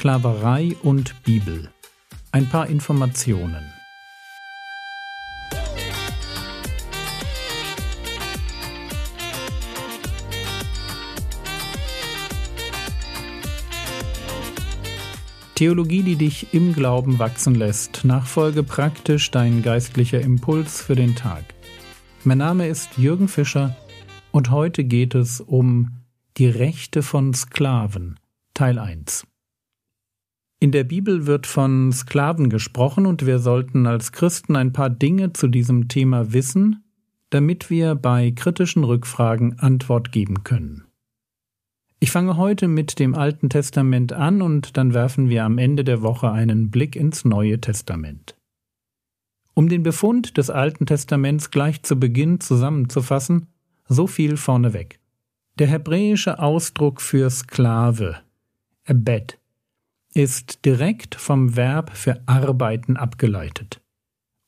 Sklaverei 0.00 0.74
und 0.82 1.22
Bibel. 1.24 1.68
Ein 2.32 2.48
paar 2.48 2.68
Informationen. 2.68 3.70
Theologie, 15.54 16.02
die 16.02 16.16
dich 16.16 16.54
im 16.54 16.72
Glauben 16.72 17.18
wachsen 17.18 17.54
lässt. 17.54 18.02
Nachfolge 18.06 18.62
praktisch 18.62 19.30
dein 19.30 19.60
geistlicher 19.60 20.22
Impuls 20.22 20.80
für 20.80 20.96
den 20.96 21.14
Tag. 21.14 21.44
Mein 22.24 22.38
Name 22.38 22.68
ist 22.68 22.96
Jürgen 22.96 23.28
Fischer 23.28 23.76
und 24.30 24.50
heute 24.50 24.82
geht 24.84 25.14
es 25.14 25.42
um 25.42 26.00
die 26.38 26.48
Rechte 26.48 27.02
von 27.02 27.34
Sklaven. 27.34 28.18
Teil 28.54 28.78
1. 28.78 29.26
In 30.62 30.72
der 30.72 30.84
Bibel 30.84 31.26
wird 31.26 31.46
von 31.46 31.90
Sklaven 31.90 32.50
gesprochen 32.50 33.06
und 33.06 33.24
wir 33.24 33.38
sollten 33.38 33.86
als 33.86 34.12
Christen 34.12 34.56
ein 34.56 34.74
paar 34.74 34.90
Dinge 34.90 35.32
zu 35.32 35.48
diesem 35.48 35.88
Thema 35.88 36.34
wissen, 36.34 36.84
damit 37.30 37.70
wir 37.70 37.94
bei 37.94 38.30
kritischen 38.30 38.84
Rückfragen 38.84 39.58
Antwort 39.58 40.12
geben 40.12 40.44
können. 40.44 40.84
Ich 41.98 42.10
fange 42.10 42.36
heute 42.36 42.68
mit 42.68 42.98
dem 42.98 43.14
Alten 43.14 43.48
Testament 43.48 44.12
an 44.12 44.42
und 44.42 44.76
dann 44.76 44.92
werfen 44.92 45.30
wir 45.30 45.44
am 45.44 45.56
Ende 45.56 45.82
der 45.82 46.02
Woche 46.02 46.30
einen 46.30 46.70
Blick 46.70 46.94
ins 46.94 47.24
Neue 47.24 47.58
Testament. 47.58 48.36
Um 49.54 49.70
den 49.70 49.82
Befund 49.82 50.36
des 50.36 50.50
Alten 50.50 50.84
Testaments 50.84 51.50
gleich 51.50 51.82
zu 51.82 51.98
Beginn 51.98 52.38
zusammenzufassen, 52.38 53.46
so 53.88 54.06
viel 54.06 54.36
vorneweg. 54.36 55.00
Der 55.58 55.68
hebräische 55.68 56.38
Ausdruck 56.38 57.00
für 57.00 57.30
Sklave, 57.30 58.16
Abed, 58.86 59.39
ist 60.14 60.64
direkt 60.64 61.14
vom 61.14 61.56
Verb 61.56 61.96
für 61.96 62.20
arbeiten 62.26 62.96
abgeleitet. 62.96 63.80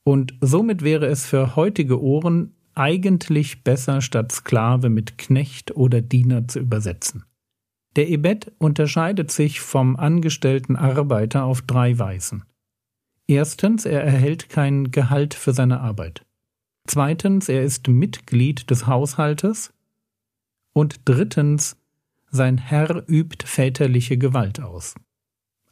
Und 0.03 0.33
somit 0.41 0.81
wäre 0.81 1.05
es 1.05 1.25
für 1.25 1.55
heutige 1.55 2.01
Ohren 2.01 2.55
eigentlich 2.75 3.63
besser, 3.63 4.01
statt 4.01 4.31
Sklave 4.31 4.89
mit 4.89 5.17
Knecht 5.17 5.75
oder 5.75 6.01
Diener 6.01 6.47
zu 6.47 6.59
übersetzen. 6.59 7.23
Der 7.95 8.09
Ebed 8.09 8.51
unterscheidet 8.57 9.31
sich 9.31 9.61
vom 9.61 9.95
angestellten 9.95 10.75
Arbeiter 10.75 11.43
auf 11.43 11.61
drei 11.61 11.97
Weisen. 11.99 12.43
Erstens, 13.27 13.85
er 13.85 14.03
erhält 14.03 14.49
kein 14.49 14.91
Gehalt 14.91 15.33
für 15.33 15.53
seine 15.53 15.79
Arbeit. 15.79 16.25
Zweitens, 16.87 17.47
er 17.47 17.63
ist 17.63 17.87
Mitglied 17.87 18.69
des 18.69 18.87
Haushaltes. 18.87 19.73
Und 20.73 21.01
drittens, 21.05 21.77
sein 22.31 22.57
Herr 22.57 23.07
übt 23.07 23.45
väterliche 23.47 24.17
Gewalt 24.17 24.59
aus. 24.59 24.95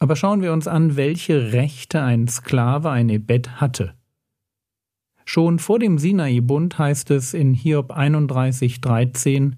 Aber 0.02 0.16
schauen 0.16 0.42
wir 0.42 0.52
uns 0.52 0.68
an, 0.68 0.96
welche 0.96 1.54
Rechte 1.54 2.02
ein 2.02 2.28
Sklave, 2.28 2.90
ein 2.90 3.08
Ebed 3.10 3.62
hatte. 3.62 3.94
Schon 5.26 5.60
vor 5.60 5.78
dem 5.78 6.00
Sinai-Bund 6.00 6.80
heißt 6.80 7.12
es 7.12 7.36
in 7.36 7.54
Hiob 7.54 7.92
31,13: 7.92 9.58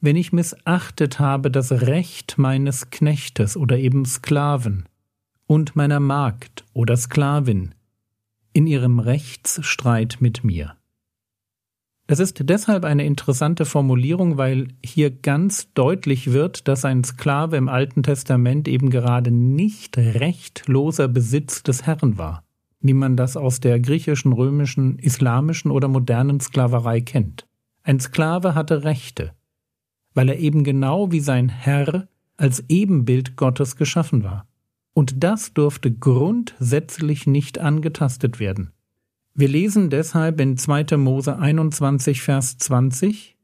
Wenn 0.00 0.16
ich 0.16 0.32
missachtet 0.32 1.20
habe 1.20 1.52
das 1.52 1.70
Recht 1.70 2.38
meines 2.38 2.90
Knechtes 2.90 3.56
oder 3.56 3.78
eben 3.78 4.04
Sklaven 4.04 4.88
und 5.46 5.76
meiner 5.76 6.00
Magd 6.00 6.64
oder 6.72 6.96
Sklavin 6.96 7.72
in 8.52 8.66
ihrem 8.66 8.98
Rechtsstreit 8.98 10.16
mit 10.18 10.42
mir. 10.42 10.77
Es 12.10 12.20
ist 12.20 12.48
deshalb 12.48 12.86
eine 12.86 13.04
interessante 13.04 13.66
Formulierung, 13.66 14.38
weil 14.38 14.68
hier 14.82 15.10
ganz 15.10 15.70
deutlich 15.74 16.32
wird, 16.32 16.66
dass 16.66 16.86
ein 16.86 17.04
Sklave 17.04 17.58
im 17.58 17.68
Alten 17.68 18.02
Testament 18.02 18.66
eben 18.66 18.88
gerade 18.88 19.30
nicht 19.30 19.98
rechtloser 19.98 21.06
Besitz 21.06 21.62
des 21.62 21.84
Herrn 21.86 22.16
war, 22.16 22.44
wie 22.80 22.94
man 22.94 23.18
das 23.18 23.36
aus 23.36 23.60
der 23.60 23.78
griechischen, 23.78 24.32
römischen, 24.32 24.98
islamischen 24.98 25.70
oder 25.70 25.86
modernen 25.88 26.40
Sklaverei 26.40 27.02
kennt. 27.02 27.46
Ein 27.82 28.00
Sklave 28.00 28.54
hatte 28.54 28.84
Rechte, 28.84 29.34
weil 30.14 30.30
er 30.30 30.38
eben 30.38 30.64
genau 30.64 31.12
wie 31.12 31.20
sein 31.20 31.50
Herr 31.50 32.08
als 32.38 32.64
Ebenbild 32.70 33.36
Gottes 33.36 33.76
geschaffen 33.76 34.24
war. 34.24 34.46
Und 34.94 35.22
das 35.22 35.52
durfte 35.52 35.92
grundsätzlich 35.92 37.26
nicht 37.26 37.58
angetastet 37.58 38.40
werden. 38.40 38.72
Wir 39.38 39.46
lesen 39.46 39.88
deshalb 39.88 40.40
in 40.40 40.56
2. 40.56 40.96
Mose 40.96 41.38
21, 41.38 42.22
Vers 42.22 42.58
20, 42.58 43.36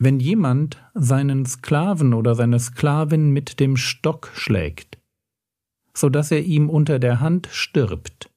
wenn 0.00 0.18
jemand 0.18 0.82
seinen 0.94 1.46
Sklaven 1.46 2.12
oder 2.12 2.34
seine 2.34 2.58
Sklavin 2.58 3.30
mit 3.30 3.60
dem 3.60 3.76
Stock 3.76 4.32
schlägt, 4.34 4.98
so 5.94 6.08
dass 6.08 6.32
er 6.32 6.42
ihm 6.42 6.68
unter 6.68 6.98
der 6.98 7.20
Hand 7.20 7.48
stirbt, 7.52 8.30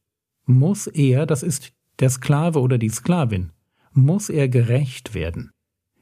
muss 0.45 0.85
er, 0.85 1.25
das 1.25 1.41
ist 1.41 1.74
der 1.97 2.12
Sklave 2.12 2.62
oder 2.62 2.78
die 2.78 2.90
Sklavin, 2.90 3.50
muss 3.91 4.29
er 4.29 4.47
gerecht 4.47 5.16
werden. 5.16 5.50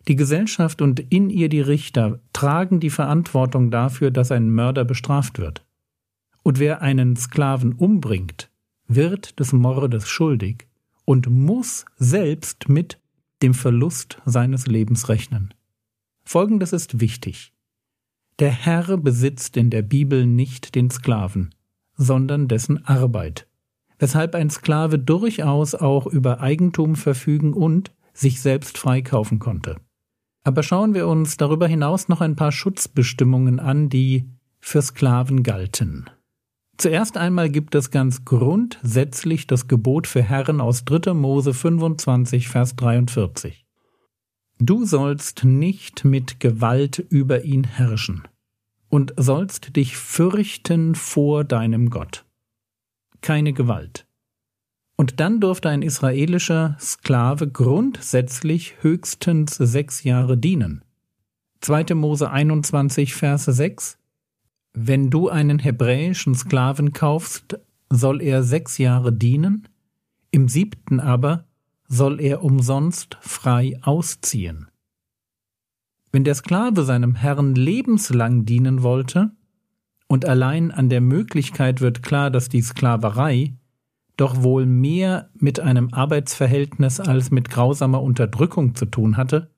Die 0.09 0.17
Gesellschaft 0.17 0.81
und 0.81 0.99
in 0.99 1.29
ihr 1.29 1.47
die 1.47 1.61
Richter 1.61 2.19
tragen 2.33 2.81
die 2.81 2.89
Verantwortung 2.89 3.71
dafür, 3.71 4.11
dass 4.11 4.33
ein 4.33 4.49
Mörder 4.49 4.83
bestraft 4.83 5.39
wird. 5.39 5.65
Und 6.43 6.59
wer 6.59 6.81
einen 6.81 7.15
Sklaven 7.15 7.71
umbringt, 7.71 8.51
wird 8.85 9.39
des 9.39 9.53
Mordes 9.53 10.09
schuldig 10.09 10.67
und 11.05 11.29
muss 11.29 11.85
selbst 11.97 12.69
mit 12.69 12.99
dem 13.41 13.53
Verlust 13.53 14.21
seines 14.25 14.67
Lebens 14.67 15.09
rechnen. 15.09 15.53
Folgendes 16.23 16.73
ist 16.73 17.01
wichtig. 17.01 17.53
Der 18.39 18.51
Herr 18.51 18.97
besitzt 18.97 19.57
in 19.57 19.69
der 19.69 19.81
Bibel 19.81 20.25
nicht 20.25 20.75
den 20.75 20.89
Sklaven, 20.89 21.53
sondern 21.95 22.47
dessen 22.47 22.85
Arbeit, 22.85 23.47
weshalb 23.99 24.33
ein 24.33 24.49
Sklave 24.49 24.97
durchaus 24.97 25.75
auch 25.75 26.07
über 26.07 26.41
Eigentum 26.41 26.95
verfügen 26.95 27.53
und 27.53 27.93
sich 28.13 28.41
selbst 28.41 28.77
freikaufen 28.77 29.39
konnte. 29.39 29.77
Aber 30.43 30.63
schauen 30.63 30.93
wir 30.93 31.07
uns 31.07 31.37
darüber 31.37 31.67
hinaus 31.67 32.09
noch 32.09 32.21
ein 32.21 32.35
paar 32.35 32.51
Schutzbestimmungen 32.51 33.59
an, 33.59 33.89
die 33.89 34.29
für 34.59 34.81
Sklaven 34.81 35.43
galten. 35.43 36.09
Zuerst 36.77 37.17
einmal 37.17 37.49
gibt 37.49 37.75
es 37.75 37.91
ganz 37.91 38.25
grundsätzlich 38.25 39.47
das 39.47 39.67
Gebot 39.67 40.07
für 40.07 40.23
Herren 40.23 40.59
aus 40.59 40.85
3. 40.85 41.13
Mose 41.13 41.53
25, 41.53 42.47
Vers 42.47 42.75
43. 42.75 43.65
Du 44.59 44.85
sollst 44.85 45.43
nicht 45.43 46.03
mit 46.03 46.39
Gewalt 46.39 46.99
über 46.99 47.43
ihn 47.43 47.63
herrschen 47.63 48.23
und 48.89 49.13
sollst 49.17 49.75
dich 49.75 49.97
fürchten 49.97 50.95
vor 50.95 51.43
deinem 51.43 51.89
Gott. 51.89 52.25
Keine 53.21 53.53
Gewalt. 53.53 54.05
Und 54.95 55.19
dann 55.19 55.39
durfte 55.39 55.69
ein 55.69 55.81
israelischer 55.81 56.77
Sklave 56.79 57.49
grundsätzlich 57.49 58.75
höchstens 58.81 59.55
sechs 59.55 60.03
Jahre 60.03 60.37
dienen. 60.37 60.83
2. 61.61 61.95
Mose 61.95 62.29
21, 62.29 63.15
Vers 63.15 63.45
6 63.45 63.97
wenn 64.73 65.09
du 65.09 65.29
einen 65.29 65.59
hebräischen 65.59 66.35
Sklaven 66.35 66.93
kaufst, 66.93 67.59
soll 67.89 68.21
er 68.21 68.43
sechs 68.43 68.77
Jahre 68.77 69.13
dienen, 69.13 69.67
im 70.31 70.49
siebten 70.49 70.99
aber 70.99 71.45
soll 71.87 72.19
er 72.19 72.43
umsonst 72.43 73.17
frei 73.21 73.77
ausziehen. 73.83 74.67
Wenn 76.11 76.23
der 76.23 76.35
Sklave 76.35 76.83
seinem 76.83 77.15
Herrn 77.15 77.55
lebenslang 77.55 78.45
dienen 78.45 78.83
wollte, 78.83 79.31
und 80.07 80.25
allein 80.25 80.71
an 80.71 80.89
der 80.89 81.01
Möglichkeit 81.01 81.81
wird 81.81 82.03
klar, 82.03 82.29
dass 82.29 82.49
die 82.49 82.61
Sklaverei 82.61 83.55
doch 84.17 84.43
wohl 84.43 84.65
mehr 84.65 85.29
mit 85.33 85.59
einem 85.59 85.91
Arbeitsverhältnis 85.91 86.99
als 86.99 87.31
mit 87.31 87.49
grausamer 87.49 88.01
Unterdrückung 88.01 88.75
zu 88.75 88.85
tun 88.85 89.17
hatte, 89.17 89.52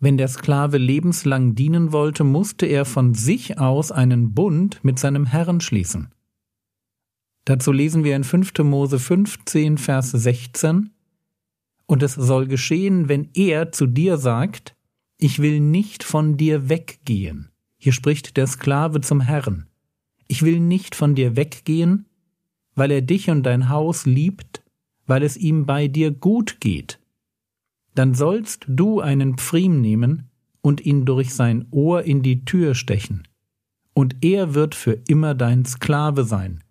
wenn 0.00 0.16
der 0.16 0.28
Sklave 0.28 0.78
lebenslang 0.78 1.54
dienen 1.54 1.92
wollte, 1.92 2.24
musste 2.24 2.66
er 2.66 2.84
von 2.84 3.14
sich 3.14 3.58
aus 3.58 3.92
einen 3.92 4.34
Bund 4.34 4.80
mit 4.82 4.98
seinem 4.98 5.26
Herrn 5.26 5.60
schließen. 5.60 6.12
Dazu 7.44 7.72
lesen 7.72 8.04
wir 8.04 8.16
in 8.16 8.24
5. 8.24 8.52
Mose 8.64 8.98
15, 8.98 9.78
Vers 9.78 10.10
16, 10.10 10.90
Und 11.86 12.02
es 12.02 12.14
soll 12.14 12.46
geschehen, 12.46 13.08
wenn 13.08 13.28
er 13.34 13.72
zu 13.72 13.86
dir 13.86 14.16
sagt, 14.16 14.74
ich 15.18 15.40
will 15.40 15.60
nicht 15.60 16.02
von 16.02 16.36
dir 16.36 16.68
weggehen. 16.68 17.50
Hier 17.78 17.92
spricht 17.92 18.36
der 18.36 18.46
Sklave 18.46 19.00
zum 19.00 19.20
Herrn. 19.20 19.66
Ich 20.26 20.42
will 20.42 20.58
nicht 20.58 20.94
von 20.94 21.14
dir 21.14 21.36
weggehen, 21.36 22.06
weil 22.74 22.90
er 22.90 23.02
dich 23.02 23.30
und 23.30 23.42
dein 23.44 23.68
Haus 23.68 24.06
liebt, 24.06 24.62
weil 25.06 25.22
es 25.22 25.36
ihm 25.36 25.66
bei 25.66 25.86
dir 25.86 26.10
gut 26.10 26.60
geht 26.60 26.98
dann 27.94 28.14
sollst 28.14 28.64
du 28.68 29.00
einen 29.00 29.36
Pfriem 29.36 29.80
nehmen 29.80 30.30
und 30.60 30.84
ihn 30.84 31.04
durch 31.04 31.34
sein 31.34 31.66
Ohr 31.70 32.02
in 32.02 32.22
die 32.22 32.44
Tür 32.44 32.74
stechen, 32.74 33.26
und 33.92 34.24
er 34.24 34.54
wird 34.54 34.74
für 34.74 34.98
immer 35.06 35.34
dein 35.34 35.64
Sklave 35.64 36.24
sein, 36.24 36.62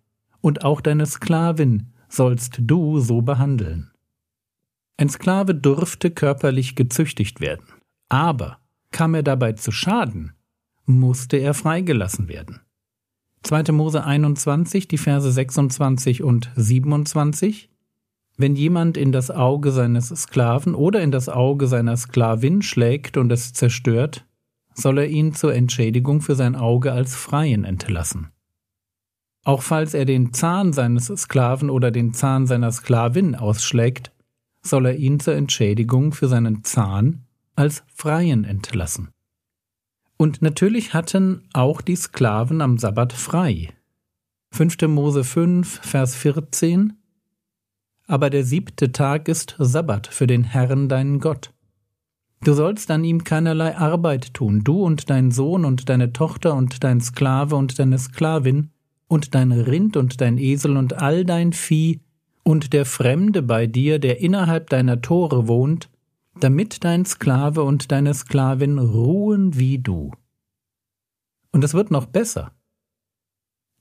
und 0.41 0.65
auch 0.65 0.81
deine 0.81 1.05
Sklavin 1.05 1.93
sollst 2.09 2.57
du 2.59 2.99
so 2.99 3.21
behandeln. 3.21 3.91
Ein 4.97 5.09
Sklave 5.09 5.55
durfte 5.55 6.11
körperlich 6.11 6.75
gezüchtigt 6.75 7.39
werden, 7.39 7.65
aber 8.09 8.59
kam 8.91 9.15
er 9.15 9.23
dabei 9.23 9.53
zu 9.53 9.71
Schaden, 9.71 10.33
musste 10.85 11.37
er 11.37 11.53
freigelassen 11.53 12.27
werden. 12.27 12.59
2. 13.43 13.71
Mose 13.73 14.03
21, 14.03 14.87
die 14.87 14.97
Verse 14.97 15.29
26 15.31 16.23
und 16.23 16.51
27. 16.55 17.69
Wenn 18.35 18.55
jemand 18.55 18.97
in 18.97 19.11
das 19.11 19.29
Auge 19.29 19.71
seines 19.71 20.09
Sklaven 20.09 20.73
oder 20.73 21.01
in 21.01 21.11
das 21.11 21.29
Auge 21.29 21.67
seiner 21.67 21.95
Sklavin 21.97 22.61
schlägt 22.61 23.17
und 23.17 23.31
es 23.31 23.53
zerstört, 23.53 24.25
soll 24.73 24.97
er 24.97 25.07
ihn 25.07 25.33
zur 25.33 25.53
Entschädigung 25.53 26.21
für 26.21 26.35
sein 26.35 26.55
Auge 26.55 26.91
als 26.91 27.15
Freien 27.15 27.63
entlassen. 27.63 28.29
Auch 29.43 29.61
falls 29.61 29.93
er 29.93 30.05
den 30.05 30.33
Zahn 30.33 30.73
seines 30.73 31.07
Sklaven 31.07 31.69
oder 31.69 31.91
den 31.91 32.13
Zahn 32.13 32.47
seiner 32.47 32.71
Sklavin 32.71 33.35
ausschlägt, 33.35 34.11
soll 34.61 34.87
er 34.87 34.95
ihn 34.95 35.19
zur 35.19 35.35
Entschädigung 35.35 36.13
für 36.13 36.27
seinen 36.27 36.63
Zahn 36.63 37.25
als 37.55 37.83
Freien 37.93 38.45
entlassen. 38.45 39.09
Und 40.17 40.41
natürlich 40.41 40.93
hatten 40.93 41.43
auch 41.53 41.81
die 41.81 41.97
Sklaven 41.97 42.61
am 42.61 42.77
Sabbat 42.77 43.13
frei. 43.13 43.69
5. 44.51 44.81
Mose 44.87 45.23
5, 45.23 45.81
Vers 45.81 46.15
14 46.15 46.93
Aber 48.07 48.29
der 48.29 48.43
siebte 48.43 48.91
Tag 48.91 49.27
ist 49.27 49.55
Sabbat 49.57 50.07
für 50.07 50.27
den 50.27 50.43
Herrn 50.43 50.89
deinen 50.89 51.19
Gott. 51.19 51.53
Du 52.43 52.53
sollst 52.53 52.91
an 52.91 53.05
ihm 53.05 53.23
keinerlei 53.23 53.77
Arbeit 53.77 54.33
tun, 54.33 54.63
du 54.65 54.83
und 54.83 55.09
dein 55.09 55.31
Sohn 55.31 55.63
und 55.63 55.87
deine 55.87 56.11
Tochter 56.11 56.55
und 56.55 56.83
dein 56.83 56.99
Sklave 56.99 57.55
und 57.55 57.79
deine 57.79 57.97
Sklavin 57.97 58.71
und 59.07 59.33
dein 59.33 59.53
Rind 59.53 59.95
und 59.95 60.19
dein 60.19 60.37
Esel 60.37 60.75
und 60.75 60.93
all 60.93 61.23
dein 61.23 61.53
Vieh 61.53 62.01
und 62.43 62.73
der 62.73 62.85
Fremde 62.85 63.41
bei 63.41 63.65
dir, 63.67 63.97
der 63.99 64.19
innerhalb 64.19 64.69
deiner 64.69 65.01
Tore 65.01 65.47
wohnt, 65.47 65.89
damit 66.39 66.83
dein 66.83 67.05
Sklave 67.05 67.63
und 67.63 67.93
deine 67.93 68.13
Sklavin 68.13 68.77
ruhen 68.77 69.57
wie 69.57 69.77
du. 69.77 70.11
Und 71.51 71.63
es 71.63 71.73
wird 71.73 71.91
noch 71.91 72.07
besser. 72.07 72.51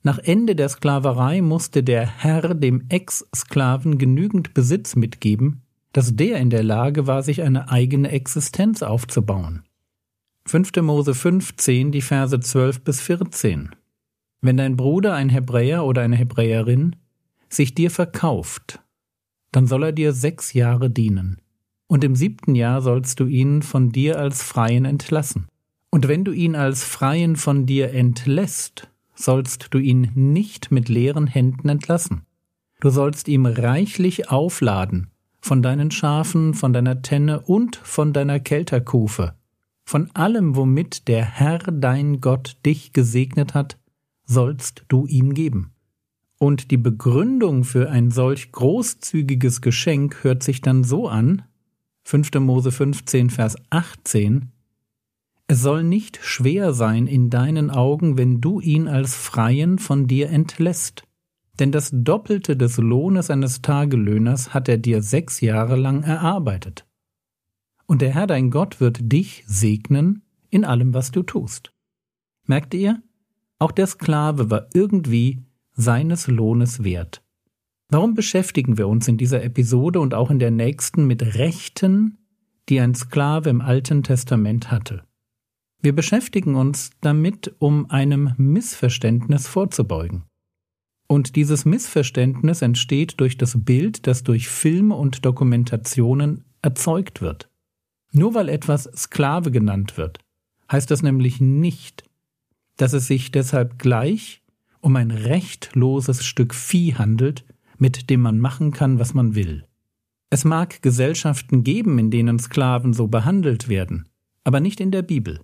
Nach 0.03 0.19
Ende 0.19 0.57
der 0.57 0.69
Sklaverei 0.69 1.43
musste 1.43 1.83
der 1.83 2.07
Herr 2.07 2.55
dem 2.55 2.87
Ex-Sklaven 2.89 3.99
genügend 3.99 4.53
Besitz 4.55 4.97
mitgeben, 4.97 5.63
dass 5.93 6.17
der 6.17 6.39
in 6.39 6.51
der 6.51 6.63
Lage 6.63 7.07
war, 7.07 7.23
sich 7.23 7.43
eine 7.43 7.71
eigene 7.71 8.11
Existenz 8.11 8.83
aufzubauen. 8.83 9.63
5. 10.47 10.73
Mose 10.83 11.15
15, 11.15 11.93
die 11.93 12.01
Verse 12.01 12.39
12 12.39 12.83
bis 12.83 13.01
14. 13.01 13.71
Wenn 14.41 14.57
dein 14.57 14.77
Bruder, 14.77 15.15
ein 15.15 15.29
Hebräer 15.29 15.85
oder 15.85 16.03
eine 16.03 16.17
Hebräerin, 16.17 16.97
sich 17.49 17.75
dir 17.75 17.91
verkauft, 17.91 18.81
dann 19.53 19.67
soll 19.67 19.85
er 19.85 19.93
dir 19.93 20.13
sechs 20.13 20.53
Jahre 20.53 20.91
dienen 20.91 21.43
und 21.93 22.05
im 22.05 22.17
siebten 22.17 22.55
Jahr 22.55 22.81
sollst 22.81 23.21
du 23.21 23.27
ihn 23.27 23.61
von 23.61 23.91
dir 23.91 24.19
als 24.19 24.43
Freien 24.43 24.87
entlassen. 24.87 25.47
Und 25.91 26.09
wenn 26.09 26.25
du 26.25 26.33
ihn 26.33 26.57
als 26.57 26.85
Freien 26.85 27.37
von 27.37 27.67
dir 27.67 27.93
entlässt, 27.93 28.89
sollst 29.23 29.69
du 29.71 29.79
ihn 29.79 30.11
nicht 30.15 30.71
mit 30.71 30.89
leeren 30.89 31.27
Händen 31.27 31.69
entlassen. 31.69 32.23
Du 32.81 32.91
sollst 32.91 33.29
ihm 33.29 33.47
reichlich 33.47 34.31
aufladen 34.31 35.09
von 35.41 35.61
deinen 35.61 35.91
Schafen, 35.91 36.55
von 36.55 36.73
deiner 36.73 37.03
Tenne 37.03 37.41
und 37.41 37.77
von 37.77 38.13
deiner 38.13 38.41
Kelterkufe, 38.41 39.35
von 39.85 40.11
allem, 40.15 40.57
womit 40.57 41.09
der 41.09 41.25
Herr 41.25 41.59
dein 41.59 42.21
Gott 42.21 42.57
dich 42.65 42.93
gesegnet 42.93 43.55
hat, 43.55 43.77
sollst 44.25 44.85
du 44.89 45.07
ihm 45.07 45.35
geben. 45.35 45.73
Und 46.39 46.71
die 46.71 46.77
Begründung 46.77 47.65
für 47.65 47.91
ein 47.91 48.11
solch 48.11 48.53
großzügiges 48.53 49.61
Geschenk 49.61 50.25
hört 50.25 50.43
sich 50.43 50.61
dann 50.61 50.85
so 50.85 51.09
an, 51.09 51.43
5. 52.05 52.35
Mose 52.41 52.73
15, 52.73 53.31
Vers 53.31 53.57
18, 53.71 54.51
es 55.53 55.61
soll 55.61 55.85
nicht 55.85 56.19
schwer 56.23 56.73
sein 56.73 57.07
in 57.07 57.29
deinen 57.29 57.71
Augen, 57.71 58.17
wenn 58.17 58.41
du 58.41 58.59
ihn 58.59 58.89
als 58.89 59.15
Freien 59.15 59.79
von 59.79 60.07
dir 60.07 60.31
entlässt. 60.31 61.03
Denn 61.59 61.71
das 61.71 61.91
Doppelte 61.93 62.57
des 62.57 62.79
Lohnes 62.79 63.29
eines 63.29 63.61
Tagelöhners 63.61 64.55
hat 64.55 64.67
er 64.71 64.79
dir 64.79 65.03
sechs 65.03 65.43
Jahre 65.43 65.77
lang 65.77 66.05
erarbeitet. 66.05 66.87
Und 67.85 68.01
der 68.01 68.15
Herr 68.15 68.27
dein 68.27 68.51
Gott 68.51 68.81
wird 68.81 69.13
dich 69.13 69.45
segnen 69.47 70.23
in 70.49 70.65
allem, 70.65 70.95
was 70.95 71.11
du 71.11 71.23
tust. 71.23 71.75
Merkt 72.47 72.73
ihr? 72.73 73.03
Auch 73.59 73.73
der 73.73 73.89
Sklave 73.89 74.51
war 74.51 74.69
irgendwie 74.73 75.45
seines 75.75 76.29
Lohnes 76.29 76.83
wert. 76.83 77.23
Warum 77.91 78.15
beschäftigen 78.15 78.79
wir 78.79 78.89
uns 78.89 79.07
in 79.07 79.19
dieser 79.19 79.45
Episode 79.45 80.01
und 80.01 80.15
auch 80.15 80.31
in 80.31 80.39
der 80.39 80.51
nächsten 80.51 81.07
mit 81.07 81.35
Rechten, 81.35 82.17
die 82.71 82.81
ein 82.81 82.95
Sklave 82.95 83.51
im 83.51 83.61
Alten 83.61 84.03
Testament 84.03 84.71
hatte? 84.71 85.05
Wir 85.83 85.93
beschäftigen 85.93 86.55
uns 86.55 86.91
damit, 87.01 87.57
um 87.59 87.91
einem 87.91 88.35
Missverständnis 88.37 89.49
vorzubeugen. 89.49 90.23
Und 91.09 91.35
dieses 91.35 91.65
Missverständnis 91.65 92.63
entsteht 92.63 93.19
durch 93.19 93.37
das 93.37 93.65
Bild, 93.65 94.07
das 94.07 94.23
durch 94.23 94.49
Filme 94.49 94.95
und 94.95 95.27
Dokumentationen 95.27 96.45
erzeugt 96.63 97.21
wird. 97.21 97.51
Nur 98.13 98.35
weil 98.35 98.49
etwas 98.49 98.85
Sklave 98.97 99.51
genannt 99.51 99.97
wird, 99.97 100.21
heißt 100.71 100.89
das 100.89 101.03
nämlich 101.03 101.41
nicht, 101.41 102.05
dass 102.77 102.93
es 102.93 103.09
sich 103.09 103.33
deshalb 103.33 103.81
gleich 103.81 104.41
um 104.81 104.95
ein 104.95 105.11
rechtloses 105.11 106.25
Stück 106.25 106.55
Vieh 106.55 106.95
handelt, 106.95 107.45
mit 107.77 108.09
dem 108.09 108.21
man 108.21 108.39
machen 108.39 108.71
kann, 108.71 109.01
was 109.01 109.15
man 109.15 109.35
will. 109.35 109.67
Es 110.31 110.45
mag 110.45 110.81
Gesellschaften 110.81 111.65
geben, 111.65 111.99
in 111.99 112.11
denen 112.13 112.39
Sklaven 112.39 112.93
so 112.93 113.09
behandelt 113.09 113.69
werden, 113.69 114.09
aber 114.45 114.61
nicht 114.61 114.81
in 114.81 114.93
der 114.93 115.03
Bibel. 115.03 115.41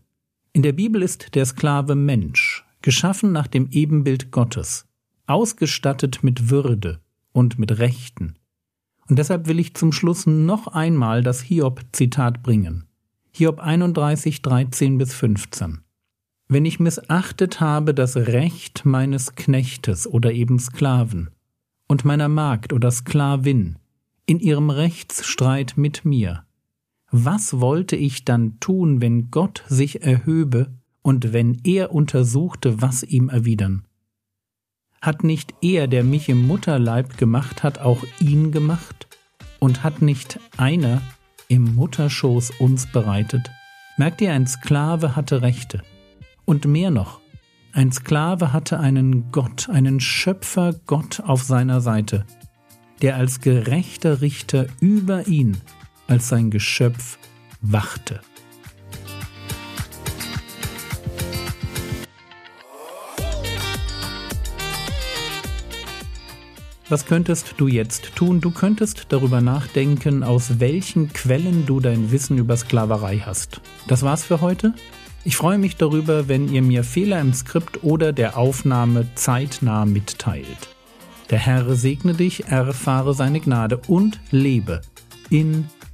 In 0.52 0.62
der 0.62 0.72
Bibel 0.72 1.02
ist 1.02 1.34
der 1.34 1.46
Sklave 1.46 1.94
Mensch, 1.94 2.64
geschaffen 2.82 3.32
nach 3.32 3.46
dem 3.46 3.68
Ebenbild 3.70 4.30
Gottes, 4.30 4.86
ausgestattet 5.26 6.22
mit 6.22 6.50
Würde 6.50 7.00
und 7.32 7.58
mit 7.58 7.78
Rechten. 7.78 8.36
Und 9.08 9.18
deshalb 9.18 9.46
will 9.46 9.58
ich 9.58 9.74
zum 9.74 9.92
Schluss 9.92 10.26
noch 10.26 10.68
einmal 10.68 11.22
das 11.22 11.40
Hiob-Zitat 11.40 12.42
bringen. 12.42 12.84
Hiob 13.30 13.60
31, 13.60 14.42
13 14.42 14.98
bis 14.98 15.14
15. 15.14 15.80
Wenn 16.48 16.64
ich 16.64 16.80
missachtet 16.80 17.60
habe 17.60 17.94
das 17.94 18.16
Recht 18.16 18.84
meines 18.84 19.34
Knechtes 19.34 20.06
oder 20.06 20.32
eben 20.32 20.58
Sklaven, 20.58 21.30
und 21.88 22.04
meiner 22.04 22.28
Magd 22.28 22.72
oder 22.72 22.90
Sklavin 22.90 23.78
in 24.26 24.38
ihrem 24.38 24.70
Rechtsstreit 24.70 25.74
mit 25.76 26.04
mir. 26.04 26.44
Was 27.10 27.60
wollte 27.60 27.96
ich 27.96 28.26
dann 28.26 28.60
tun, 28.60 29.00
wenn 29.00 29.31
Gott 29.31 29.64
sich 29.66 30.02
erhöbe 30.02 30.75
und 31.00 31.32
wenn 31.32 31.58
er 31.64 31.93
untersuchte, 31.94 32.82
was 32.82 33.03
ihm 33.03 33.31
erwidern? 33.31 33.86
Hat 35.00 35.24
nicht 35.24 35.55
er, 35.62 35.86
der 35.88 36.05
mich 36.05 36.29
im 36.29 36.46
Mutterleib 36.46 37.17
gemacht 37.17 37.62
hat, 37.62 37.79
auch 37.79 38.05
ihn 38.20 38.53
gemacht? 38.53 39.06
Und 39.58 39.82
hat 39.84 40.03
nicht 40.03 40.38
einer 40.56 41.00
im 41.48 41.74
Mutterschoß 41.74 42.50
uns 42.58 42.86
bereitet? 42.86 43.50
Merkt 43.96 44.20
ihr, 44.20 44.32
ein 44.32 44.46
Sklave 44.46 45.17
hatte 45.17 45.41
Rechte. 45.41 45.82
Und 46.44 46.67
mehr 46.67 46.91
noch, 46.91 47.20
ein 47.72 47.91
Sklave 47.91 48.53
hatte 48.53 48.81
einen 48.81 49.31
Gott, 49.32 49.69
einen 49.69 50.00
Schöpfergott 50.00 51.20
auf 51.20 51.43
seiner 51.43 51.81
Seite, 51.81 52.27
der 53.03 53.17
als 53.17 53.41
gerechter 53.41 54.20
Richter 54.20 54.67
über 54.81 55.27
ihn, 55.27 55.56
als 56.08 56.29
sein 56.29 56.50
Geschöpf, 56.50 57.19
wachte. 57.60 58.20
Was 66.88 67.05
könntest 67.05 67.55
du 67.58 67.69
jetzt 67.69 68.17
tun? 68.17 68.41
Du 68.41 68.50
könntest 68.50 69.06
darüber 69.10 69.43
nachdenken, 69.43 70.22
aus 70.22 70.58
welchen 70.58 71.12
Quellen 71.12 71.67
du 71.67 71.81
dein 71.81 72.10
Wissen 72.10 72.38
über 72.38 72.56
Sklaverei 72.56 73.19
hast. 73.19 73.60
Das 73.86 74.03
war's 74.03 74.24
für 74.24 74.41
heute. 74.41 74.72
Ich 75.22 75.36
freue 75.36 75.58
mich 75.58 75.77
darüber, 75.77 76.29
wenn 76.29 76.50
ihr 76.50 76.62
mir 76.62 76.84
Fehler 76.84 77.20
im 77.20 77.34
Skript 77.34 77.84
oder 77.84 78.15
der 78.15 78.38
Aufnahme 78.38 79.06
zeitnah 79.17 79.84
mitteilt. 79.84 80.74
Der 81.29 81.38
Herr 81.38 81.74
segne 81.74 82.15
dich, 82.15 82.46
erfahre 82.46 83.12
seine 83.12 83.41
Gnade 83.41 83.77
und 83.86 84.19
lebe 84.31 84.81
in 85.29 85.67